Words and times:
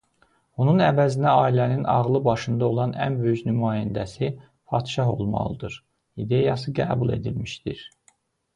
Onun 0.63 0.79
əvəzinə 0.85 1.33
"Ailənin 1.41 1.83
ağlı 1.95 2.21
başında 2.27 2.69
olan 2.73 2.95
ən 3.07 3.19
böyük 3.19 3.43
nümayəndəsi 3.49 4.31
padşah 4.73 5.13
olmalıdır" 5.19 5.79
ideyası 6.27 6.77
qəbul 6.81 7.17
edilmişdir. 7.21 7.89